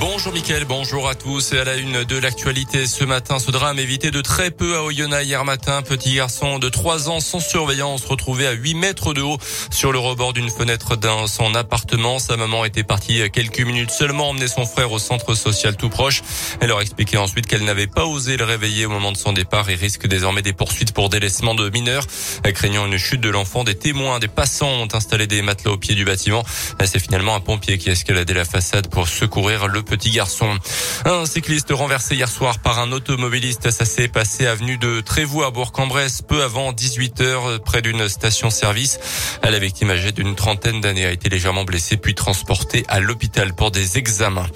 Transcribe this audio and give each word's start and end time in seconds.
Bonjour 0.00 0.32
Mickaël, 0.32 0.64
bonjour 0.64 1.08
à 1.08 1.14
tous. 1.14 1.52
Et 1.52 1.58
à 1.58 1.64
la 1.64 1.76
une 1.76 2.04
de 2.04 2.18
l'actualité 2.18 2.86
ce 2.86 3.04
matin, 3.04 3.38
ce 3.38 3.50
drame 3.50 3.78
évité 3.78 4.10
de 4.10 4.20
très 4.20 4.50
peu 4.50 4.76
à 4.76 4.84
Oyonnax 4.84 5.24
hier 5.24 5.44
matin. 5.44 5.82
Petit 5.82 6.14
garçon 6.14 6.58
de 6.58 6.68
3 6.68 7.08
ans 7.08 7.20
sans 7.20 7.40
surveillance 7.40 8.04
retrouvé 8.04 8.46
à 8.46 8.52
8 8.52 8.74
mètres 8.74 9.14
de 9.14 9.22
haut 9.22 9.38
sur 9.70 9.90
le 9.90 9.98
rebord 9.98 10.34
d'une 10.34 10.50
fenêtre 10.50 10.96
d'un 10.96 11.26
son 11.26 11.54
appartement. 11.54 12.18
Sa 12.18 12.36
maman 12.36 12.64
était 12.64 12.84
partie 12.84 13.28
quelques 13.30 13.60
minutes 13.60 13.90
seulement 13.90 14.28
emmener 14.28 14.46
son 14.46 14.66
frère 14.66 14.92
au 14.92 14.98
centre 14.98 15.34
social 15.34 15.76
tout 15.76 15.88
proche. 15.88 16.22
Elle 16.60 16.68
leur 16.68 16.80
expliqué 16.80 17.16
ensuite 17.16 17.46
qu'elle 17.46 17.64
n'avait 17.64 17.86
pas 17.86 18.04
osé 18.04 18.36
le 18.36 18.44
réveiller 18.44 18.86
au 18.86 18.90
moment 18.90 19.10
de 19.10 19.16
son 19.16 19.32
départ 19.32 19.68
et 19.70 19.74
risque 19.74 20.06
désormais 20.06 20.42
des 20.42 20.52
poursuites 20.52 20.92
pour 20.92 21.08
délaissement 21.08 21.54
de 21.54 21.70
mineurs. 21.70 22.04
Craignant 22.54 22.86
une 22.86 22.98
chute 22.98 23.20
de 23.20 23.30
l'enfant, 23.30 23.64
des 23.64 23.74
témoins, 23.76 24.18
des 24.18 24.28
passants 24.28 24.68
ont 24.68 24.88
installé 24.92 25.26
des 25.26 25.42
matelas 25.42 25.72
au 25.72 25.78
pied 25.78 25.94
du 25.94 26.04
bâtiment. 26.04 26.44
C'est 26.84 27.00
finalement 27.00 27.34
un 27.34 27.40
pompier 27.40 27.78
qui 27.78 27.88
a 27.88 27.92
escaladé 27.92 28.34
la 28.34 28.44
façade 28.44 28.88
pour 28.88 29.08
secourir 29.08 29.66
le 29.68 29.77
petit 29.82 30.10
garçon. 30.10 30.58
Un 31.04 31.26
cycliste 31.26 31.70
renversé 31.70 32.14
hier 32.14 32.28
soir 32.28 32.58
par 32.58 32.78
un 32.78 32.92
automobiliste. 32.92 33.70
Ça 33.70 33.84
s'est 33.84 34.08
passé 34.08 34.46
avenue 34.46 34.78
de 34.78 35.00
Trévoux 35.00 35.42
à 35.42 35.50
Bourg-en-Bresse 35.50 36.22
peu 36.22 36.42
avant 36.42 36.72
18 36.72 37.20
heures 37.20 37.60
près 37.62 37.82
d'une 37.82 38.08
station-service. 38.08 38.98
La 39.42 39.58
victime 39.58 39.90
âgée 39.90 40.12
d'une 40.12 40.34
trentaine 40.34 40.80
d'années 40.80 41.06
a 41.06 41.10
été 41.10 41.28
légèrement 41.28 41.64
blessée 41.64 41.96
puis 41.96 42.14
transportée 42.14 42.84
à 42.88 43.00
l'hôpital 43.00 43.54
pour 43.54 43.70
des 43.70 43.98
examens. 43.98 44.46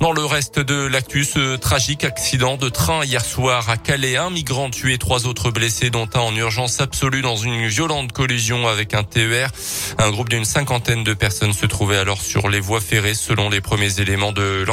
Dans 0.00 0.12
le 0.12 0.24
reste 0.24 0.58
de 0.58 0.86
l'actu, 0.86 1.24
ce 1.24 1.56
tragique 1.56 2.04
accident 2.04 2.56
de 2.56 2.68
train 2.68 3.04
hier 3.04 3.24
soir 3.24 3.70
à 3.70 3.76
Calais. 3.76 4.16
Un 4.16 4.30
migrant 4.30 4.70
tué, 4.70 4.98
trois 4.98 5.26
autres 5.26 5.50
blessés, 5.50 5.90
dont 5.90 6.08
un 6.14 6.20
en 6.20 6.34
urgence 6.34 6.80
absolue 6.80 7.22
dans 7.22 7.36
une 7.36 7.66
violente 7.66 8.12
collision 8.12 8.68
avec 8.68 8.94
un 8.94 9.04
TER. 9.04 9.50
Un 9.98 10.10
groupe 10.10 10.28
d'une 10.28 10.44
cinquantaine 10.44 11.04
de 11.04 11.14
personnes 11.14 11.52
se 11.52 11.66
trouvait 11.66 11.96
alors 11.96 12.20
sur 12.20 12.48
les 12.48 12.60
voies 12.60 12.80
ferrées 12.80 13.14
selon 13.14 13.48
les 13.48 13.60
premiers 13.60 14.00
éléments 14.00 14.32
de 14.32 14.64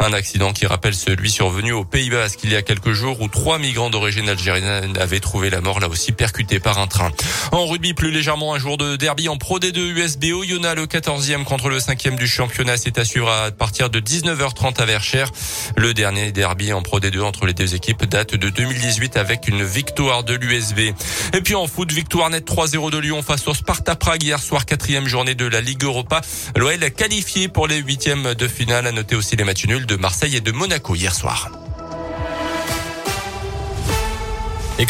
Un 0.00 0.12
accident 0.12 0.52
qui 0.52 0.66
rappelle 0.66 0.94
celui 0.94 1.30
survenu 1.30 1.72
aux 1.72 1.84
Pays-Bas 1.84 2.28
il 2.42 2.52
y 2.52 2.56
a 2.56 2.62
quelques 2.62 2.92
jours 2.92 3.20
où 3.20 3.28
trois 3.28 3.58
migrants 3.58 3.90
d'origine 3.90 4.28
algérienne 4.28 4.96
avaient 4.98 5.20
trouvé 5.20 5.50
la 5.50 5.60
mort 5.60 5.80
là 5.80 5.88
aussi 5.88 6.12
percutés 6.12 6.60
par 6.60 6.78
un 6.78 6.86
train. 6.86 7.10
En 7.52 7.66
rugby, 7.66 7.94
plus 7.94 8.10
légèrement, 8.10 8.54
un 8.54 8.58
jour 8.58 8.76
de 8.76 8.96
derby 8.96 9.28
en 9.28 9.36
Pro 9.36 9.58
D2 9.58 9.78
USBO. 9.78 10.44
Yona, 10.44 10.74
le 10.74 10.86
14e 10.86 11.44
contre 11.44 11.68
le 11.68 11.78
5e 11.78 12.16
du 12.16 12.26
championnat, 12.26 12.76
c'est 12.76 12.98
assuré 12.98 13.30
à 13.30 13.50
partir 13.50 13.90
de 13.90 14.00
19h30 14.00 14.80
à 14.80 14.84
Verchères. 14.84 15.30
Le 15.76 15.94
dernier 15.94 16.32
derby 16.32 16.72
en 16.72 16.82
Pro 16.82 17.00
D2 17.00 17.20
entre 17.20 17.46
les 17.46 17.54
deux 17.54 17.74
équipes 17.74 18.04
date 18.04 18.34
de 18.34 18.48
2018 18.48 19.16
avec 19.16 19.48
une 19.48 19.62
victoire 19.62 20.24
de 20.24 20.34
l'USB. 20.34 20.78
Et 21.34 21.40
puis 21.42 21.54
en 21.54 21.66
foot, 21.66 21.92
victoire 21.92 22.30
nette 22.30 22.48
3-0 22.48 22.90
de 22.90 22.98
Lyon 22.98 23.22
face 23.22 23.46
au 23.48 23.54
Sparta 23.54 23.96
Prague 23.96 24.22
hier 24.22 24.40
soir, 24.40 24.66
quatrième 24.66 25.06
journée 25.06 25.34
de 25.34 25.46
la 25.46 25.60
Ligue 25.60 25.84
Europa. 25.84 26.20
L'OL 26.56 26.78
qualifié 26.90 27.48
pour 27.48 27.66
les 27.66 27.78
huitièmes 27.78 28.34
de 28.34 28.48
finale. 28.48 28.86
À 28.86 28.92
noter 28.92 29.14
aussi 29.20 29.36
les 29.36 29.44
matchs 29.44 29.66
nuls 29.66 29.84
de 29.84 29.96
Marseille 29.96 30.36
et 30.36 30.40
de 30.40 30.50
Monaco 30.50 30.94
hier 30.94 31.14
soir. 31.14 31.50